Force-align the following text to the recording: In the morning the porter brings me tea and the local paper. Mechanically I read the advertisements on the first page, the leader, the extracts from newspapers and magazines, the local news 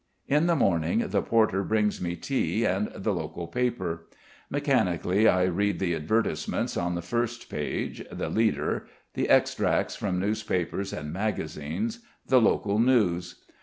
In 0.27 0.47
the 0.47 0.55
morning 0.55 1.09
the 1.09 1.21
porter 1.21 1.63
brings 1.63 2.01
me 2.01 2.15
tea 2.15 2.65
and 2.65 2.87
the 2.95 3.13
local 3.13 3.45
paper. 3.45 4.07
Mechanically 4.49 5.27
I 5.27 5.43
read 5.43 5.77
the 5.77 5.93
advertisements 5.93 6.75
on 6.75 6.95
the 6.95 7.03
first 7.03 7.49
page, 7.51 8.03
the 8.11 8.29
leader, 8.29 8.87
the 9.13 9.29
extracts 9.29 9.95
from 9.95 10.19
newspapers 10.19 10.91
and 10.91 11.13
magazines, 11.13 11.99
the 12.25 12.41
local 12.41 12.79
news 12.79 13.43